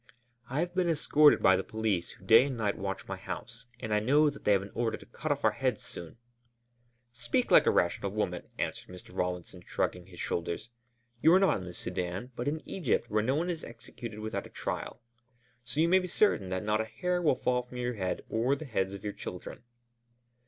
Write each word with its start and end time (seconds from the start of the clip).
"I 0.49 0.61
have 0.61 0.73
been 0.73 0.89
escorted 0.89 1.43
by 1.43 1.55
the 1.55 1.63
police 1.63 2.09
who 2.09 2.25
day 2.25 2.45
and 2.47 2.57
night 2.57 2.75
watch 2.75 3.07
my 3.07 3.17
house, 3.17 3.67
and 3.79 3.93
I 3.93 3.99
know 3.99 4.31
that 4.31 4.45
they 4.45 4.53
have 4.53 4.63
an 4.63 4.71
order 4.73 4.97
to 4.97 5.05
cut 5.05 5.31
off 5.31 5.43
our 5.45 5.51
heads 5.51 5.83
soon!" 5.83 6.17
"Speak 7.13 7.51
like 7.51 7.67
a 7.67 7.69
rational 7.69 8.09
woman," 8.09 8.47
answered 8.57 8.87
Mr. 8.89 9.15
Rawlinson, 9.15 9.61
shrugging 9.63 10.07
his 10.07 10.19
shoulders. 10.19 10.71
"You 11.21 11.31
are 11.35 11.39
not 11.39 11.57
in 11.59 11.65
the 11.65 11.71
Sudân, 11.71 12.31
but 12.35 12.47
in 12.47 12.67
Egypt 12.67 13.11
where 13.11 13.21
no 13.21 13.35
one 13.35 13.51
is 13.51 13.63
executed 13.63 14.21
without 14.21 14.47
a 14.47 14.49
trial. 14.49 15.03
So 15.63 15.79
you 15.79 15.87
may 15.87 15.99
be 15.99 16.07
certain 16.07 16.49
that 16.49 16.63
not 16.63 16.81
a 16.81 16.85
hair 16.85 17.21
will 17.21 17.35
fall 17.35 17.61
from 17.61 17.77
your 17.77 17.93
head 17.93 18.23
or 18.27 18.55
the 18.55 18.65
heads 18.65 18.95
of 18.95 19.03
your 19.03 19.13
children." 19.13 19.61